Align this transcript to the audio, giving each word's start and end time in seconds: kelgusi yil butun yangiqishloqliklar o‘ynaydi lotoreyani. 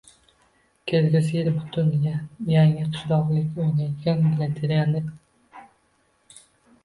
kelgusi 0.91 1.33
yil 1.39 1.49
butun 1.57 1.91
yangiqishloqliklar 2.53 3.83
o‘ynaydi 3.83 4.33
lotoreyani. 4.39 5.03